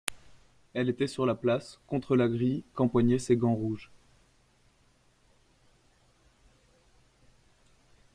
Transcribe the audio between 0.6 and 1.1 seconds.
Elle était